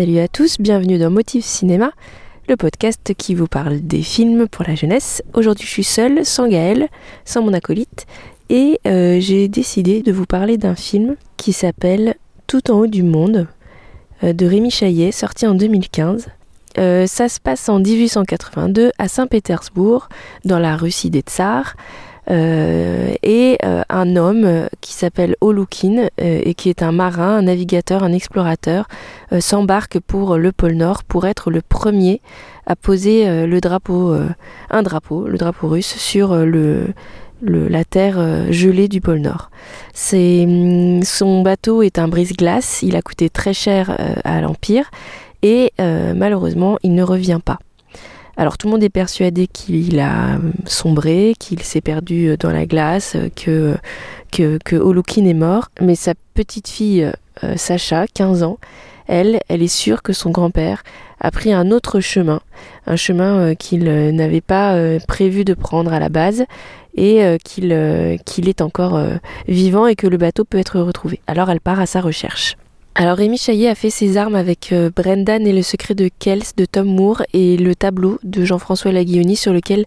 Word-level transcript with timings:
Salut 0.00 0.18
à 0.20 0.28
tous, 0.28 0.56
bienvenue 0.58 0.96
dans 0.96 1.10
Motif 1.10 1.44
Cinéma, 1.44 1.90
le 2.48 2.56
podcast 2.56 3.12
qui 3.18 3.34
vous 3.34 3.48
parle 3.48 3.82
des 3.82 4.00
films 4.00 4.48
pour 4.48 4.64
la 4.66 4.74
jeunesse. 4.74 5.22
Aujourd'hui 5.34 5.66
je 5.66 5.70
suis 5.70 5.84
seule, 5.84 6.24
sans 6.24 6.48
Gaël, 6.48 6.88
sans 7.26 7.42
mon 7.42 7.52
acolyte, 7.52 8.06
et 8.48 8.80
euh, 8.86 9.20
j'ai 9.20 9.46
décidé 9.48 10.00
de 10.00 10.10
vous 10.10 10.24
parler 10.24 10.56
d'un 10.56 10.74
film 10.74 11.16
qui 11.36 11.52
s'appelle 11.52 12.14
Tout 12.46 12.70
en 12.70 12.78
haut 12.78 12.86
du 12.86 13.02
monde, 13.02 13.46
euh, 14.24 14.32
de 14.32 14.46
Rémi 14.46 14.70
Chaillet, 14.70 15.12
sorti 15.12 15.46
en 15.46 15.54
2015. 15.54 16.28
Euh, 16.78 17.06
ça 17.06 17.28
se 17.28 17.38
passe 17.38 17.68
en 17.68 17.78
1882 17.78 18.92
à 18.96 19.06
Saint-Pétersbourg, 19.06 20.08
dans 20.46 20.58
la 20.58 20.78
Russie 20.78 21.10
des 21.10 21.20
Tsars. 21.20 21.76
Euh, 22.30 23.14
et 23.22 23.58
euh, 23.64 23.82
un 23.88 24.16
homme 24.16 24.68
qui 24.80 24.92
s'appelle 24.92 25.36
Olukin 25.40 26.08
et 26.18 26.54
qui 26.54 26.68
est 26.68 26.82
un 26.82 26.92
marin, 26.92 27.38
un 27.38 27.42
navigateur, 27.42 28.02
un 28.02 28.12
explorateur, 28.12 28.86
s'embarque 29.38 30.00
pour 30.00 30.36
le 30.36 30.52
pôle 30.52 30.74
Nord 30.74 31.04
pour 31.04 31.26
être 31.26 31.50
le 31.50 31.62
premier 31.62 32.20
à 32.66 32.76
poser 32.76 33.46
le 33.46 33.60
drapeau, 33.60 34.14
un 34.70 34.82
drapeau, 34.82 35.26
le 35.26 35.38
drapeau 35.38 35.68
russe 35.68 35.96
sur 35.96 36.34
la 37.42 37.84
terre 37.84 38.52
gelée 38.52 38.88
du 38.88 39.00
pôle 39.00 39.20
Nord. 39.20 39.50
C'est, 39.92 40.46
son 41.04 41.42
bateau 41.42 41.82
est 41.82 41.98
un 41.98 42.08
brise-glace, 42.08 42.82
il 42.82 42.96
a 42.96 43.02
coûté 43.02 43.30
très 43.30 43.54
cher 43.54 43.96
à 44.24 44.40
l'Empire 44.40 44.90
et 45.42 45.72
euh, 45.80 46.14
malheureusement 46.14 46.78
il 46.82 46.94
ne 46.94 47.02
revient 47.02 47.40
pas. 47.44 47.58
Alors 48.40 48.56
tout 48.56 48.68
le 48.68 48.70
monde 48.70 48.82
est 48.82 48.88
persuadé 48.88 49.46
qu'il 49.46 50.00
a 50.00 50.38
sombré, 50.64 51.34
qu'il 51.38 51.62
s'est 51.62 51.82
perdu 51.82 52.38
dans 52.38 52.50
la 52.50 52.64
glace, 52.64 53.18
que, 53.36 53.76
que, 54.32 54.58
que 54.64 54.76
Olukin 54.76 55.26
est 55.26 55.34
mort, 55.34 55.68
mais 55.78 55.94
sa 55.94 56.14
petite 56.32 56.66
fille 56.66 57.12
euh, 57.44 57.56
Sacha, 57.58 58.06
15 58.06 58.42
ans, 58.42 58.56
elle, 59.08 59.40
elle 59.48 59.62
est 59.62 59.68
sûre 59.68 60.00
que 60.00 60.14
son 60.14 60.30
grand-père 60.30 60.84
a 61.20 61.30
pris 61.30 61.52
un 61.52 61.70
autre 61.70 62.00
chemin, 62.00 62.40
un 62.86 62.96
chemin 62.96 63.40
euh, 63.40 63.54
qu'il 63.54 63.84
n'avait 63.84 64.40
pas 64.40 64.74
prévu 65.06 65.44
de 65.44 65.52
prendre 65.52 65.92
à 65.92 65.98
la 65.98 66.08
base 66.08 66.44
et 66.94 67.20
qu'il 67.44 68.18
qu'il 68.24 68.48
est 68.48 68.62
encore 68.62 68.98
vivant 69.48 69.86
et 69.86 69.96
que 69.96 70.06
le 70.06 70.16
bateau 70.16 70.46
peut 70.46 70.56
être 70.56 70.80
retrouvé. 70.80 71.20
Alors 71.26 71.50
elle 71.50 71.60
part 71.60 71.78
à 71.78 71.84
sa 71.84 72.00
recherche. 72.00 72.56
Alors 73.00 73.16
Rémi 73.16 73.38
Chaillet 73.38 73.66
a 73.66 73.74
fait 73.74 73.88
ses 73.88 74.18
armes 74.18 74.34
avec 74.34 74.74
euh, 74.74 74.90
Brendan 74.94 75.46
et 75.46 75.54
le 75.54 75.62
secret 75.62 75.94
de 75.94 76.10
Kels 76.18 76.42
de 76.58 76.66
Tom 76.66 76.86
Moore 76.86 77.22
et 77.32 77.56
le 77.56 77.74
tableau 77.74 78.18
de 78.24 78.44
Jean-François 78.44 78.92
Laguioni 78.92 79.36
sur, 79.36 79.54
lesquels 79.54 79.86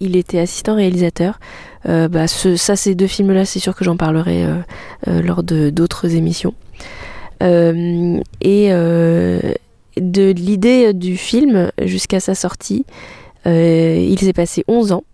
il 0.00 0.16
était 0.16 0.38
assistant 0.38 0.74
réalisateur. 0.74 1.38
Euh, 1.86 2.08
bah, 2.08 2.26
ça, 2.26 2.76
ces 2.76 2.94
deux 2.94 3.08
films-là, 3.08 3.44
c'est 3.44 3.58
sûr 3.58 3.76
que 3.76 3.84
j'en 3.84 3.98
parlerai 3.98 4.46
euh, 4.46 5.20
lors 5.20 5.42
de 5.42 5.68
d'autres 5.68 6.14
émissions. 6.14 6.54
et 7.42 8.70
de 8.70 10.30
l'idée 10.30 10.94
du 10.94 11.18
film 11.18 11.70
jusqu'à 11.82 12.20
sa 12.20 12.34
sortie, 12.34 12.86
il 13.44 14.18
s'est 14.18 14.32
passé 14.32 14.64
11 14.66 14.92
ans. 14.92 15.04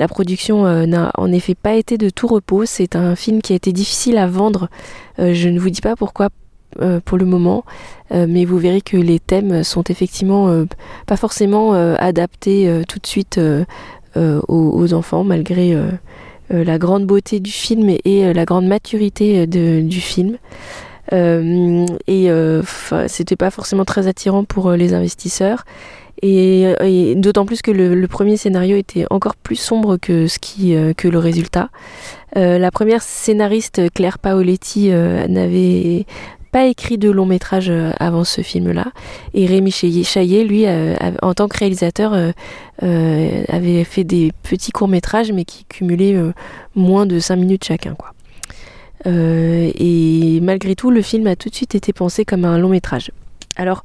La 0.00 0.08
production 0.08 0.64
n'a 0.86 1.12
en 1.16 1.30
effet 1.30 1.54
pas 1.54 1.74
été 1.74 1.96
de 1.96 2.10
tout 2.10 2.26
repos. 2.26 2.64
C'est 2.64 2.96
un 2.96 3.14
film 3.14 3.40
qui 3.40 3.52
a 3.52 3.56
été 3.56 3.70
difficile 3.70 4.18
à 4.18 4.26
vendre. 4.26 4.68
Je 5.18 5.48
ne 5.48 5.60
vous 5.60 5.70
dis 5.70 5.82
pas 5.82 5.94
pourquoi 5.94 6.30
euh, 6.80 7.00
pour 7.04 7.18
le 7.18 7.24
moment, 7.24 7.64
mais 8.12 8.44
vous 8.44 8.58
verrez 8.58 8.80
que 8.80 8.96
les 8.96 9.20
thèmes 9.20 9.62
sont 9.62 9.84
effectivement 9.84 10.64
pas 11.06 11.16
forcément 11.16 11.74
adaptés 11.74 12.82
tout 12.88 12.98
de 12.98 13.06
suite 13.06 13.40
aux, 14.16 14.92
enfants, 14.92 15.22
malgré 15.22 15.78
la 16.50 16.78
grande 16.78 17.06
beauté 17.06 17.38
du 17.38 17.52
film 17.52 17.94
et, 18.04 18.34
la 18.34 18.44
grande 18.44 18.66
maturité 18.66 19.46
du 19.46 20.00
film. 20.00 20.38
et 21.12 22.30
c'était 23.06 23.36
pas 23.36 23.50
forcément 23.52 23.84
très 23.84 24.08
attirant 24.08 24.42
pour 24.42 24.72
les 24.72 24.92
investisseurs. 24.92 25.64
Et, 26.22 27.14
d'autant 27.16 27.46
plus 27.46 27.62
que 27.62 27.70
le, 27.70 28.06
premier 28.06 28.36
scénario 28.36 28.76
était 28.76 29.06
encore 29.10 29.36
plus 29.36 29.56
sombre 29.56 29.96
que, 29.96 30.26
euh, 30.60 30.92
le 31.02 31.18
résultat. 31.18 31.70
Euh, 32.36 32.58
la 32.58 32.70
première 32.70 33.02
scénariste, 33.02 33.80
Claire 33.94 34.18
Paoletti, 34.18 34.90
euh, 34.90 35.26
n'avait 35.28 36.06
pas 36.52 36.66
écrit 36.66 36.98
de 36.98 37.10
long 37.10 37.26
métrage 37.26 37.72
avant 37.98 38.24
ce 38.24 38.42
film-là. 38.42 38.86
Et 39.34 39.46
Rémi 39.46 39.70
Chaillet, 39.70 40.44
lui, 40.44 40.66
en 41.22 41.34
tant 41.34 41.48
que 41.48 41.58
réalisateur, 41.58 42.12
avait 42.82 43.84
fait 43.84 44.04
des 44.04 44.32
petits 44.42 44.72
courts 44.72 44.88
métrages, 44.88 45.32
mais 45.32 45.44
qui 45.44 45.64
cumulaient 45.64 46.16
moins 46.74 47.06
de 47.06 47.18
5 47.18 47.36
minutes 47.36 47.64
chacun. 47.64 47.94
Quoi. 47.94 48.12
et 49.06 50.40
malgré 50.42 50.74
tout, 50.74 50.90
le 50.90 51.02
film 51.02 51.26
a 51.26 51.36
tout 51.36 51.50
de 51.50 51.54
suite 51.54 51.74
été 51.74 51.92
pensé 51.92 52.24
comme 52.24 52.44
un 52.44 52.58
long 52.58 52.70
métrage. 52.70 53.12
Alors, 53.56 53.82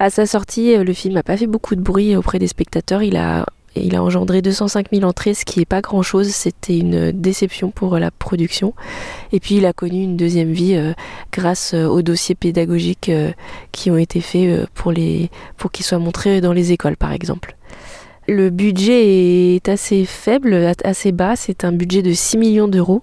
à 0.00 0.10
sa 0.10 0.26
sortie, 0.26 0.74
euh, 0.74 0.84
le 0.84 0.92
film 0.92 1.14
n'a 1.14 1.22
pas 1.22 1.36
fait 1.36 1.46
beaucoup 1.46 1.74
de 1.74 1.80
bruit 1.80 2.14
auprès 2.16 2.38
des 2.38 2.46
spectateurs. 2.46 3.02
Il 3.02 3.16
a, 3.16 3.46
il 3.82 3.94
a 3.96 4.02
engendré 4.02 4.42
205 4.42 4.88
000 4.92 5.04
entrées, 5.04 5.34
ce 5.34 5.44
qui 5.44 5.58
n'est 5.58 5.64
pas 5.64 5.80
grand-chose. 5.80 6.28
C'était 6.28 6.78
une 6.78 7.12
déception 7.12 7.70
pour 7.70 7.98
la 7.98 8.10
production. 8.10 8.74
Et 9.32 9.40
puis, 9.40 9.56
il 9.56 9.66
a 9.66 9.72
connu 9.72 10.02
une 10.02 10.16
deuxième 10.16 10.52
vie 10.52 10.74
euh, 10.74 10.92
grâce 11.32 11.74
euh, 11.74 11.86
aux 11.86 12.02
dossiers 12.02 12.34
pédagogiques 12.34 13.10
qui 13.72 13.90
ont 13.90 13.96
été 13.96 14.20
faits 14.20 14.66
pour, 14.74 14.92
pour 15.56 15.70
qu'ils 15.70 15.86
soient 15.86 15.98
montrés 15.98 16.40
dans 16.40 16.52
les 16.52 16.72
écoles, 16.72 16.96
par 16.96 17.12
exemple. 17.12 17.56
Le 18.30 18.50
budget 18.50 19.54
est 19.56 19.70
assez 19.70 20.04
faible, 20.04 20.74
assez 20.84 21.12
bas, 21.12 21.34
c'est 21.34 21.64
un 21.64 21.72
budget 21.72 22.02
de 22.02 22.12
6 22.12 22.36
millions 22.36 22.68
d'euros 22.68 23.02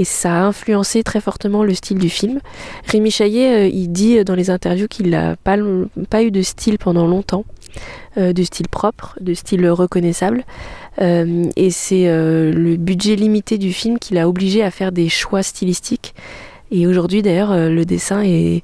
et 0.00 0.04
ça 0.04 0.34
a 0.34 0.40
influencé 0.44 1.02
très 1.02 1.20
fortement 1.20 1.62
le 1.62 1.74
style 1.74 1.98
du 1.98 2.08
film. 2.08 2.40
Rémi 2.86 3.10
Chaillet, 3.10 3.66
euh, 3.66 3.68
il 3.68 3.92
dit 3.92 4.24
dans 4.24 4.34
les 4.34 4.48
interviews 4.48 4.88
qu'il 4.88 5.10
n'a 5.10 5.36
pas, 5.36 5.58
eu 5.58 6.30
de 6.30 6.40
style 6.40 6.78
pendant 6.78 7.06
longtemps, 7.06 7.44
euh, 8.16 8.32
de 8.32 8.42
style 8.42 8.68
propre, 8.68 9.18
de 9.20 9.34
style 9.34 9.68
reconnaissable. 9.68 10.44
Euh, 11.02 11.44
et 11.54 11.70
c'est 11.70 12.06
le 12.06 12.76
budget 12.76 13.14
limité 13.14 13.58
du 13.58 13.74
film 13.74 13.98
qui 13.98 14.14
l'a 14.14 14.26
obligé 14.26 14.62
à 14.62 14.70
faire 14.70 14.90
des 14.90 15.10
choix 15.10 15.42
stylistiques. 15.42 16.14
Et 16.70 16.86
aujourd'hui 16.86 17.20
d'ailleurs, 17.20 17.54
le 17.54 17.84
dessin 17.84 18.22
est, 18.24 18.62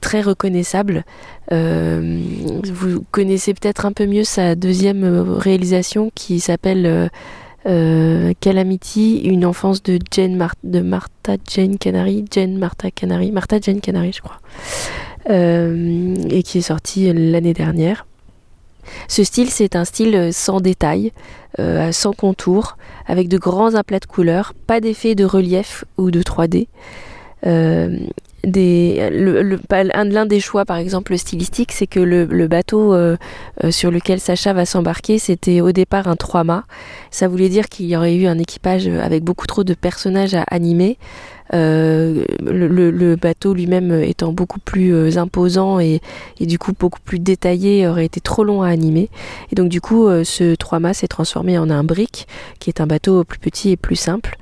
très 0.00 0.22
reconnaissable. 0.22 1.04
Euh, 1.52 2.20
vous 2.64 3.04
connaissez 3.10 3.52
peut-être 3.52 3.84
un 3.86 3.92
peu 3.92 4.06
mieux 4.06 4.24
sa 4.24 4.54
deuxième 4.54 5.04
réalisation 5.04 6.10
qui 6.14 6.40
s'appelle 6.40 7.10
euh, 7.66 8.30
euh, 8.30 8.32
Calamity, 8.40 9.20
une 9.24 9.44
enfance 9.44 9.82
de 9.82 9.98
de 10.64 10.80
Martha 10.80 11.36
Jane 11.48 11.78
Canary, 11.78 12.24
Jane 12.30 12.58
Martha 12.58 12.90
Canary, 12.90 13.30
Martha 13.32 13.58
Jane 13.60 13.80
Canary 13.80 14.12
je 14.12 14.22
crois, 14.22 14.38
et 15.28 16.42
qui 16.42 16.58
est 16.58 16.62
sortie 16.62 17.12
l'année 17.12 17.54
dernière. 17.54 18.06
Ce 19.06 19.22
style, 19.22 19.50
c'est 19.50 19.76
un 19.76 19.84
style 19.84 20.30
sans 20.32 20.60
détail, 20.60 21.12
sans 21.90 22.12
contour, 22.12 22.78
avec 23.06 23.28
de 23.28 23.36
grands 23.36 23.74
aplats 23.74 23.98
de 23.98 24.06
couleurs, 24.06 24.54
pas 24.66 24.80
d'effet 24.80 25.14
de 25.14 25.24
relief 25.24 25.84
ou 25.98 26.10
de 26.10 26.22
3D 26.22 26.68
des, 28.44 29.10
le, 29.10 29.58
l'un 29.70 30.26
des 30.26 30.40
choix, 30.40 30.64
par 30.64 30.76
exemple, 30.76 31.16
stylistique, 31.18 31.72
c'est 31.72 31.86
que 31.86 32.00
le, 32.00 32.48
bateau 32.48 32.94
euh, 32.94 33.16
euh, 33.64 33.70
sur 33.70 33.90
lequel 33.90 34.20
Sacha 34.20 34.52
va 34.52 34.64
s'embarquer, 34.64 35.18
c'était 35.18 35.60
au 35.60 35.72
départ 35.72 36.08
un 36.08 36.16
trois-mâts. 36.16 36.64
Ça 37.10 37.28
voulait 37.28 37.48
dire 37.48 37.68
qu'il 37.68 37.86
y 37.86 37.96
aurait 37.96 38.14
eu 38.14 38.26
un 38.26 38.38
équipage 38.38 38.86
avec 38.86 39.24
beaucoup 39.24 39.46
trop 39.46 39.64
de 39.64 39.74
personnages 39.74 40.34
à 40.34 40.44
animer. 40.50 40.98
Euh, 41.54 42.24
le, 42.42 43.16
bateau 43.16 43.54
lui-même 43.54 43.90
étant 43.90 44.32
beaucoup 44.32 44.60
plus 44.60 45.16
imposant 45.16 45.80
et, 45.80 46.02
et, 46.38 46.44
du 46.44 46.58
coup 46.58 46.74
beaucoup 46.78 47.00
plus 47.02 47.18
détaillé 47.18 47.88
aurait 47.88 48.04
été 48.04 48.20
trop 48.20 48.44
long 48.44 48.62
à 48.62 48.68
animer. 48.68 49.08
Et 49.50 49.54
donc 49.54 49.68
du 49.68 49.80
coup, 49.80 50.08
ce 50.24 50.54
trois-mâts 50.54 50.94
s'est 50.94 51.08
transformé 51.08 51.58
en 51.58 51.70
un 51.70 51.84
brick, 51.84 52.28
qui 52.60 52.70
est 52.70 52.80
un 52.80 52.86
bateau 52.86 53.24
plus 53.24 53.38
petit 53.38 53.70
et 53.70 53.76
plus 53.76 53.96
simple. 53.96 54.36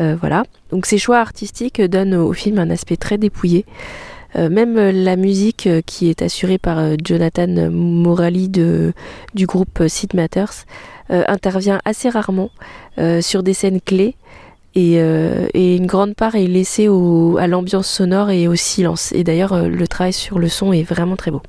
Euh, 0.00 0.16
voilà. 0.18 0.44
Donc 0.70 0.86
ces 0.86 0.98
choix 0.98 1.18
artistiques 1.18 1.80
donnent 1.80 2.14
au 2.14 2.32
film 2.32 2.58
un 2.58 2.70
aspect 2.70 2.96
très 2.96 3.18
dépouillé. 3.18 3.64
Euh, 4.34 4.48
même 4.48 4.76
la 4.76 5.16
musique 5.16 5.66
euh, 5.66 5.82
qui 5.84 6.08
est 6.08 6.22
assurée 6.22 6.58
par 6.58 6.78
Jonathan 7.04 7.70
Morali 7.70 8.48
du 8.48 9.46
groupe 9.46 9.82
Sid 9.86 10.14
Matters 10.14 10.64
intervient 11.08 11.78
assez 11.84 12.08
rarement 12.08 12.50
sur 13.20 13.42
des 13.42 13.52
scènes 13.52 13.82
clés 13.82 14.16
et, 14.74 14.96
une 14.96 15.86
grande 15.86 16.14
part 16.14 16.36
est 16.36 16.46
laissée 16.46 16.86
à 16.86 17.46
l'ambiance 17.46 17.86
sonore 17.86 18.30
et 18.30 18.48
au 18.48 18.54
silence. 18.54 19.12
Et 19.12 19.22
d'ailleurs, 19.22 19.68
le 19.68 19.88
travail 19.88 20.14
sur 20.14 20.38
le 20.38 20.48
son 20.48 20.72
est 20.72 20.84
vraiment 20.84 21.16
très 21.16 21.30
beau. 21.30 21.42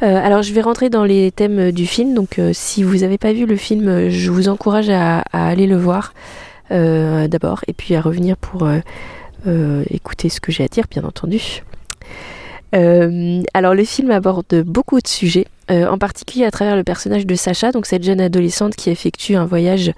alors, 0.00 0.40
je 0.40 0.54
vais 0.54 0.62
rentrer 0.62 0.88
dans 0.88 1.04
les 1.04 1.30
thèmes 1.30 1.72
du 1.72 1.86
film. 1.86 2.14
Donc, 2.14 2.40
si 2.54 2.82
vous 2.82 2.98
n'avez 2.98 3.18
pas 3.18 3.34
vu 3.34 3.44
le 3.44 3.56
film, 3.56 4.08
je 4.08 4.30
vous 4.30 4.48
encourage 4.48 4.88
à 4.88 5.20
aller 5.32 5.66
le 5.66 5.76
voir. 5.76 6.14
Euh, 6.70 7.28
d'abord, 7.28 7.60
et 7.68 7.72
puis 7.72 7.94
à 7.94 8.00
revenir 8.00 8.36
pour 8.36 8.64
euh, 8.64 8.80
euh, 9.46 9.84
écouter 9.90 10.28
ce 10.28 10.40
que 10.40 10.50
j'ai 10.50 10.64
à 10.64 10.68
dire, 10.68 10.84
bien 10.90 11.04
entendu. 11.04 11.62
alors 12.72 13.74
le 13.74 13.84
film 13.84 14.10
aborde 14.10 14.62
beaucoup 14.66 15.00
de 15.00 15.08
sujets. 15.08 15.46
en 15.70 15.96
particulier 15.96 16.44
à 16.44 16.50
travers 16.50 16.76
le 16.76 16.84
personnage 16.84 17.24
de 17.24 17.34
Sacha, 17.34 17.72
donc 17.72 17.86
cette 17.86 18.02
jeune 18.02 18.20
adolescente 18.20 18.76
qui 18.76 18.90
effectue 18.90 19.34
un 19.34 19.46
voyage 19.46 19.92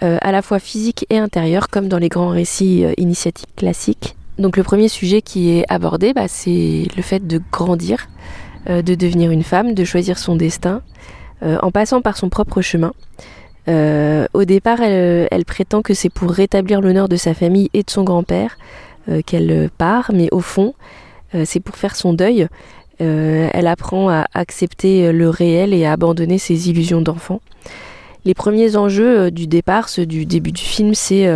à 0.00 0.32
la 0.32 0.42
fois 0.42 0.58
physique 0.58 1.06
et 1.10 1.18
intérieur, 1.18 1.68
comme 1.68 1.86
dans 1.86 1.98
les 1.98 2.08
grands 2.08 2.30
récits 2.30 2.84
initiatiques 2.96 3.54
classiques. 3.54 4.16
Donc 4.38 4.56
le 4.56 4.64
premier 4.64 4.88
sujet 4.88 5.22
qui 5.22 5.50
est 5.50 5.64
abordé, 5.68 6.12
bah, 6.12 6.26
c'est 6.26 6.88
le 6.96 7.02
fait 7.02 7.24
de 7.24 7.40
grandir, 7.52 8.08
de 8.66 8.94
devenir 8.96 9.30
une 9.30 9.44
femme, 9.44 9.72
de 9.72 9.84
choisir 9.84 10.18
son 10.18 10.34
destin, 10.34 10.82
en 11.40 11.70
passant 11.70 12.00
par 12.00 12.16
son 12.16 12.30
propre 12.30 12.62
chemin. 12.62 12.92
Euh, 13.68 14.26
au 14.34 14.44
départ, 14.44 14.80
elle, 14.82 15.44
prétend 15.46 15.82
que 15.82 15.94
c'est 15.94 16.10
pour 16.10 16.30
rétablir 16.30 16.80
l'honneur 16.80 17.08
de 17.08 17.16
sa 17.16 17.34
famille 17.34 17.70
et 17.72 17.82
de 17.82 17.90
son 17.90 18.04
grand-père 18.04 18.58
euh, 19.08 19.22
qu'elle 19.24 19.70
part, 19.76 20.10
mais 20.12 20.28
au 20.32 20.40
fond, 20.40 20.74
euh, 21.34 21.44
c'est 21.46 21.60
pour 21.60 21.76
faire 21.76 21.96
son 21.96 22.12
deuil. 22.12 22.46
elle 23.00 23.66
apprend 23.66 24.08
à 24.08 24.26
accepter 24.34 25.12
le 25.12 25.28
réel 25.28 25.74
et 25.74 25.84
à 25.84 25.92
abandonner 25.92 26.38
ses 26.38 26.70
illusions 26.70 27.02
d'enfant. 27.02 27.40
Les 28.24 28.32
premiers 28.32 28.76
enjeux 28.76 29.30
du 29.30 29.46
départ, 29.46 29.90
ceux 29.90 30.06
du 30.06 30.24
début 30.24 30.52
du 30.52 30.62
film, 30.62 30.94
c'est 30.94 31.26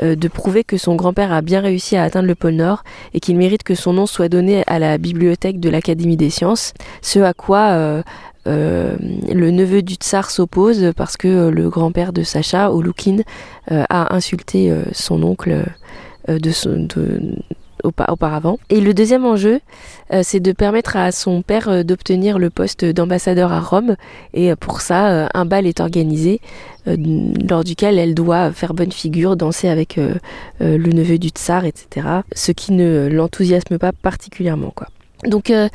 de 0.00 0.28
prouver 0.28 0.64
que 0.64 0.78
son 0.78 0.94
grand-père 0.94 1.30
a 1.32 1.42
bien 1.42 1.60
réussi 1.60 1.96
à 1.96 2.04
atteindre 2.04 2.28
le 2.28 2.34
pôle 2.34 2.54
Nord 2.54 2.84
et 3.12 3.20
qu'il 3.20 3.36
mérite 3.36 3.64
que 3.64 3.74
son 3.74 3.92
nom 3.92 4.06
soit 4.06 4.30
donné 4.30 4.62
à 4.66 4.78
la 4.78 4.96
bibliothèque 4.96 5.60
de 5.60 5.68
l'Académie 5.68 6.16
des 6.16 6.30
sciences. 6.30 6.72
Ce 7.02 7.18
à 7.18 7.34
quoi 7.34 8.02
euh, 8.46 8.96
le 9.32 9.50
neveu 9.50 9.82
du 9.82 9.94
tsar 9.94 10.30
s'oppose 10.30 10.92
parce 10.96 11.16
que 11.16 11.28
euh, 11.28 11.50
le 11.50 11.68
grand-père 11.68 12.12
de 12.12 12.22
Sacha, 12.22 12.72
Olukin, 12.72 13.18
euh, 13.70 13.84
a 13.88 14.14
insulté 14.14 14.72
son 14.92 15.22
oncle 15.22 15.64
auparavant. 17.84 18.58
Et 18.70 18.80
le 18.80 18.94
deuxième 18.94 19.24
enjeu, 19.24 19.60
c'est 20.22 20.40
de 20.40 20.52
permettre 20.52 20.96
à 20.96 21.10
son 21.10 21.42
père 21.42 21.84
d'obtenir 21.84 22.38
le 22.38 22.48
poste 22.48 22.84
d'ambassadeur 22.84 23.52
à 23.52 23.60
Rome. 23.60 23.96
Et 24.34 24.54
pour 24.54 24.80
ça, 24.80 25.28
un 25.34 25.44
bal 25.44 25.66
est 25.66 25.80
organisé 25.80 26.40
lors 26.86 27.64
duquel 27.64 27.98
elle 27.98 28.14
doit 28.14 28.52
faire 28.52 28.74
bonne 28.74 28.92
figure, 28.92 29.36
danser 29.36 29.68
avec 29.68 29.96
le 30.60 30.92
neveu 30.92 31.18
du 31.18 31.28
tsar, 31.28 31.64
etc. 31.64 32.06
Ce 32.34 32.52
qui 32.52 32.72
ne 32.72 33.08
l'enthousiasme 33.10 33.78
pas 33.78 33.92
particulièrement, 33.92 34.72
quoi. 34.74 34.86
Donc 35.24 35.50
euh, 35.50 35.68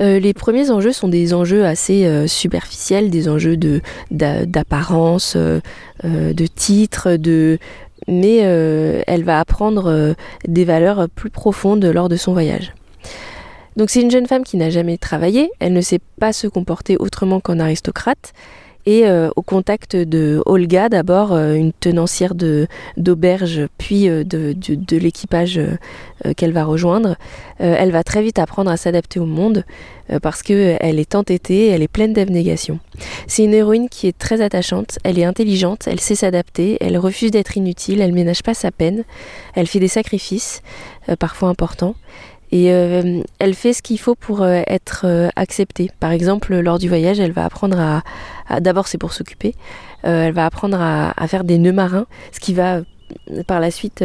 euh, 0.00 0.18
les 0.18 0.32
premiers 0.32 0.70
enjeux 0.70 0.92
sont 0.92 1.08
des 1.08 1.34
enjeux 1.34 1.64
assez 1.64 2.06
euh, 2.06 2.26
superficiels, 2.26 3.10
des 3.10 3.28
enjeux 3.28 3.56
de 3.56 3.82
d'apparence, 4.10 5.36
de 5.36 6.46
titre, 6.46 7.16
de 7.16 7.58
mais 8.06 8.36
elle 8.36 9.24
va 9.24 9.40
apprendre 9.40 10.14
des 10.46 10.64
valeurs 10.64 11.08
plus 11.08 11.30
profondes 11.30 11.84
lors 11.84 12.08
de 12.08 12.16
son 12.16 12.32
voyage. 12.32 12.74
Donc 13.76 13.90
c'est 13.90 14.02
une 14.02 14.10
jeune 14.10 14.26
femme 14.26 14.44
qui 14.44 14.56
n'a 14.56 14.70
jamais 14.70 14.98
travaillé, 14.98 15.50
elle 15.58 15.72
ne 15.72 15.80
sait 15.80 16.00
pas 16.20 16.32
se 16.32 16.46
comporter 16.46 16.96
autrement 16.98 17.40
qu'en 17.40 17.58
aristocrate, 17.58 18.32
et 18.86 19.06
euh, 19.06 19.30
au 19.36 19.42
contact 19.42 19.96
de 19.96 20.42
Olga, 20.44 20.88
d'abord 20.88 21.32
euh, 21.32 21.54
une 21.54 21.72
tenancière 21.72 22.34
d'auberge, 22.96 23.66
puis 23.78 24.08
euh, 24.08 24.24
de, 24.24 24.96
l'équipage 24.96 25.60
qu'elle 26.36 26.52
va 26.52 26.64
rejoindre, 26.64 27.16
elle 27.58 27.90
va 27.90 28.02
très 28.02 28.22
vite 28.22 28.38
apprendre 28.38 28.70
à 28.70 28.76
s'adapter 28.76 29.18
au 29.18 29.26
monde 29.26 29.64
parce 30.22 30.42
qu'elle 30.42 30.98
est 30.98 31.14
entêtée, 31.14 31.68
elle 31.68 31.82
est 31.82 31.88
pleine 31.88 32.12
d'abnégation. 32.12 32.78
C'est 33.26 33.44
une 33.44 33.54
héroïne 33.54 33.88
qui 33.88 34.06
est 34.06 34.16
très 34.16 34.40
attachante, 34.40 34.98
elle 35.02 35.18
est 35.18 35.24
intelligente, 35.24 35.86
elle 35.86 36.00
sait 36.00 36.14
s'adapter, 36.14 36.78
elle 36.80 36.96
refuse 36.96 37.30
d'être 37.30 37.56
inutile, 37.56 38.00
elle 38.00 38.12
ménage 38.12 38.42
pas 38.42 38.54
sa 38.54 38.70
peine, 38.70 39.04
elle 39.54 39.66
fait 39.66 39.80
des 39.80 39.88
sacrifices, 39.88 40.62
parfois 41.18 41.48
importants, 41.48 41.96
et 42.54 42.72
euh, 42.72 43.20
elle 43.40 43.54
fait 43.54 43.72
ce 43.72 43.82
qu'il 43.82 43.98
faut 43.98 44.14
pour 44.14 44.42
euh, 44.42 44.62
être 44.68 45.06
euh, 45.06 45.28
acceptée. 45.34 45.90
Par 45.98 46.12
exemple, 46.12 46.54
lors 46.60 46.78
du 46.78 46.86
voyage, 46.88 47.18
elle 47.18 47.32
va 47.32 47.44
apprendre 47.44 47.80
à... 47.80 48.60
D'abord, 48.60 48.86
c'est 48.86 48.96
pour 48.96 49.12
s'occuper. 49.12 49.56
elle 50.04 50.32
va 50.32 50.46
apprendre 50.46 50.78
à, 50.80 51.26
faire 51.26 51.42
des 51.42 51.58
nœuds 51.58 51.72
marins, 51.72 52.06
ce 52.30 52.38
qui 52.38 52.54
va 52.54 52.82
par 53.46 53.58
la 53.58 53.70
suite 53.70 54.04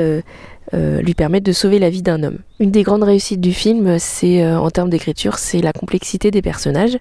lui 0.74 1.14
permettre 1.14 1.46
de 1.46 1.52
sauver 1.52 1.78
la 1.78 1.90
vie 1.90 2.02
d'un 2.02 2.24
homme. 2.24 2.38
Une 2.62 2.72
des 2.72 2.84
grandes 2.84 3.04
réussites 3.04 3.42
du 3.42 3.52
film, 3.52 4.00
c'est 4.00 4.50
en 4.50 4.70
termes 4.70 4.90
d'écriture, 4.90 5.38
c'est 5.38 5.60
la 5.60 5.74
complexité 5.74 6.32
des 6.32 6.42
personnages. 6.42 6.98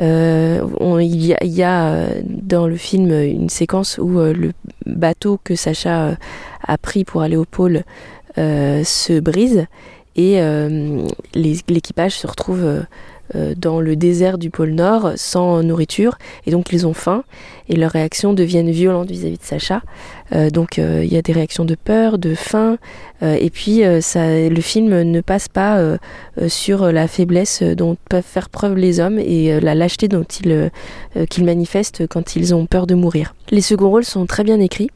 il, 0.00 1.26
y 1.26 1.32
a, 1.32 1.44
il, 1.44 1.52
y 1.52 1.62
a, 1.62 2.06
dans 2.24 2.66
le 2.66 2.76
film 2.76 3.12
une 3.12 3.50
séquence 3.50 3.98
où 3.98 4.18
le 4.18 4.50
bateau 4.84 5.38
que 5.44 5.54
Sacha 5.54 6.16
a 6.66 6.78
pris 6.78 7.04
pour 7.04 7.22
aller 7.22 7.36
au 7.36 7.44
pôle 7.44 7.84
se 8.36 9.20
brise 9.20 9.68
et 10.16 10.40
euh, 10.40 11.06
l'équipage 11.34 12.12
se 12.12 12.26
retrouve 12.26 12.64
euh, 12.64 12.80
euh, 13.36 13.54
dans 13.56 13.80
le 13.80 13.94
désert 13.94 14.38
du 14.38 14.50
pôle 14.50 14.70
Nord 14.70 15.12
sans 15.14 15.62
nourriture 15.62 16.18
et 16.46 16.50
donc 16.50 16.72
ils 16.72 16.84
ont 16.84 16.94
faim 16.94 17.22
et 17.68 17.76
leurs 17.76 17.92
réactions 17.92 18.32
deviennent 18.32 18.70
violentes 18.70 19.10
vis-à-vis 19.10 19.38
de 19.38 19.44
Sacha. 19.44 19.82
donc 20.52 20.78
il 20.78 21.06
y 21.06 21.16
a 21.16 21.22
des 21.22 21.32
réactions 21.32 21.64
de 21.64 21.76
peur, 21.76 22.18
de 22.18 22.34
faim 22.34 22.78
et 23.22 23.48
puis 23.50 23.82
le 23.84 24.60
film 24.60 25.02
ne 25.02 25.20
passe 25.20 25.46
pas 25.46 25.80
sur 26.48 26.90
la 26.90 27.06
faiblesse 27.06 27.62
dont 27.62 27.96
peuvent 28.08 28.24
faire 28.26 28.48
preuve 28.48 28.74
les 28.74 28.98
hommes 28.98 29.20
et 29.20 29.60
la 29.60 29.76
lâcheté 29.76 30.08
dont 30.08 30.24
ils, 30.24 30.72
qu'ils 31.28 31.44
manifestent 31.44 32.08
quand 32.08 32.34
ils 32.34 32.52
ont 32.52 32.66
peur 32.66 32.88
de 32.88 32.96
mourir. 32.96 33.36
Les 33.50 33.60
seconds 33.60 33.90
rôles 33.90 34.04
sont 34.04 34.26
très 34.26 34.42
bien 34.42 34.58
écrits. 34.58 34.90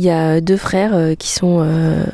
Il 0.00 0.06
y 0.06 0.08
a 0.08 0.40
deux 0.40 0.56
frères 0.56 0.94
euh, 0.94 1.14
qui 1.14 1.28
sont 1.28 1.58
euh, 1.60 2.06